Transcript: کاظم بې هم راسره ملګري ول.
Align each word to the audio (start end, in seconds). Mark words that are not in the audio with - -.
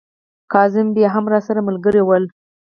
کاظم 0.53 0.87
بې 0.95 1.03
هم 1.13 1.25
راسره 1.33 1.61
ملګري 1.67 2.01
ول. 2.03 2.23